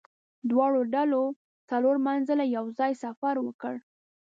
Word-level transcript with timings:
دواړو 0.49 0.81
ډلو 0.93 1.23
څلور 1.69 1.95
منزله 2.07 2.43
یو 2.55 2.65
ځای 2.79 2.91
سفر 3.03 3.35
وکړ. 3.45 3.75